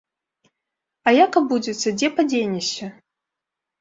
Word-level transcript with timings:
А 1.11 1.13
як 1.23 1.31
абудзіцца, 1.43 1.87
дзе 1.99 2.07
падзенешся? 2.17 2.85